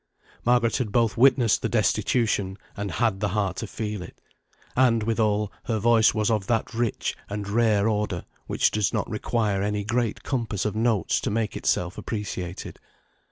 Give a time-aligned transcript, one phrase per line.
[0.43, 4.19] Margaret had both witnessed the destitution, and had the heart to feel it;
[4.75, 9.61] and withal, her voice was of that rich and rare order, which does not require
[9.61, 12.79] any great compass of notes to make itself appreciated.